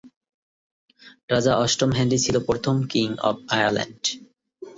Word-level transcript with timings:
রাজা 1.29 1.53
অষ্টম 1.57 1.89
হেনরী 1.91 2.17
ছিল 2.17 2.35
প্রথম 2.47 2.75
কিং 2.83 3.07
অব 3.21 3.35
আয়ারল্যান্ড। 3.49 4.01